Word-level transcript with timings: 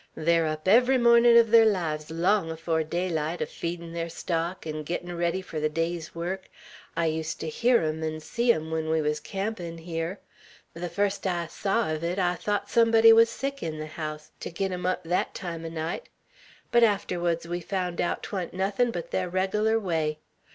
They're 0.15 0.47
up 0.47 0.67
every 0.67 0.97
mornin' 0.97 1.35
uv 1.35 1.51
thar 1.51 1.63
lives 1.63 2.09
long 2.09 2.49
afore 2.49 2.83
daylight, 2.83 3.39
a 3.39 3.45
feedin' 3.45 3.93
their 3.93 4.09
stock, 4.09 4.65
an' 4.65 4.83
gittin' 4.83 5.15
ready 5.15 5.43
fur 5.43 5.59
the 5.59 5.69
day's 5.69 6.15
work. 6.15 6.49
I 6.97 7.05
used 7.05 7.39
ter 7.39 7.45
hear 7.45 7.83
'em 7.83 8.01
'n' 8.03 8.19
see 8.19 8.51
'em, 8.51 8.71
when 8.71 8.89
we 8.89 8.99
wuz 8.99 9.17
campin' 9.21 9.77
here. 9.77 10.19
The 10.73 10.89
fust 10.89 11.27
I 11.27 11.45
saw 11.45 11.85
uv 11.85 12.01
it, 12.01 12.17
I 12.17 12.33
thought 12.33 12.67
somebody 12.67 13.13
wuz 13.13 13.27
sick 13.29 13.61
in 13.61 13.77
the 13.77 13.85
house, 13.85 14.31
to 14.39 14.49
git 14.49 14.71
'em 14.71 14.87
up 14.87 15.03
thet 15.03 15.35
time 15.35 15.65
o' 15.65 15.69
night; 15.69 16.09
but 16.71 16.81
arterwards 16.83 17.45
we 17.45 17.61
found 17.61 18.01
out 18.01 18.23
't 18.23 18.29
wan't 18.31 18.53
nothin' 18.55 18.89
but 18.89 19.11
thar 19.11 19.29
reggerlar 19.29 19.79
way. 19.79 20.17